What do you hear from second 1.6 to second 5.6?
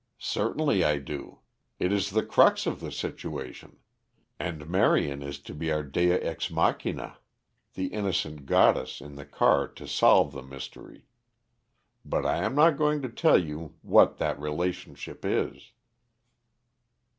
It is the crux of the situation. And Marion is to